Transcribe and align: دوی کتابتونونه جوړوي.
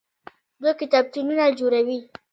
دوی 0.61 0.73
کتابتونونه 0.81 1.43
جوړوي. 1.59 1.99